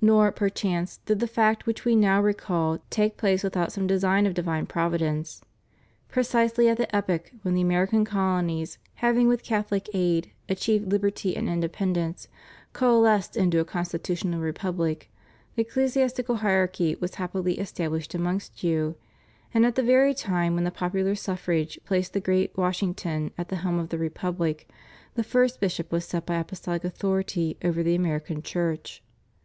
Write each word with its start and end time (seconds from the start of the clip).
Nor, 0.00 0.30
perchance, 0.30 0.98
did 0.98 1.18
the 1.18 1.26
fact 1.26 1.66
which 1.66 1.84
We 1.84 1.96
now 1.96 2.22
recall 2.22 2.78
take 2.90 3.16
place 3.16 3.42
without 3.42 3.72
some 3.72 3.88
design 3.88 4.24
of 4.24 4.32
divine 4.32 4.66
Providence. 4.66 5.40
Pre 6.08 6.22
cisely 6.22 6.68
at 6.68 6.76
the 6.76 6.86
epoch 6.94 7.32
when 7.42 7.54
the 7.54 7.60
American 7.62 8.04
colonies, 8.04 8.78
having, 9.02 9.26
with 9.26 9.42
Catholic 9.42 9.88
aid, 9.92 10.30
achieved 10.48 10.88
Hberty 10.92 11.36
and 11.36 11.48
independence, 11.48 12.28
coalesced 12.72 13.36
into 13.36 13.58
a 13.58 13.64
constitutional 13.64 14.38
Republic 14.38 15.10
the 15.56 15.62
ecclesiastical 15.62 16.36
hierarchy 16.36 16.94
was 17.00 17.16
happily 17.16 17.58
established 17.58 18.14
amongst 18.14 18.62
you; 18.62 18.94
and 19.52 19.66
at 19.66 19.74
the 19.74 19.82
very 19.82 20.14
time 20.14 20.54
when 20.54 20.62
the 20.62 20.70
popular 20.70 21.16
suffrage 21.16 21.80
placed 21.84 22.12
the 22.12 22.20
great 22.20 22.56
Washington 22.56 23.32
at 23.36 23.48
the 23.48 23.56
helm 23.66 23.80
of 23.80 23.88
the 23.88 23.98
Republic, 23.98 24.68
the 25.16 25.24
first 25.24 25.58
bishop 25.58 25.90
was 25.90 26.04
set 26.04 26.24
by 26.26 26.36
apostolic 26.36 26.84
authority 26.84 27.56
over 27.64 27.82
the 27.82 27.96
American 27.96 28.40
Church. 28.40 29.02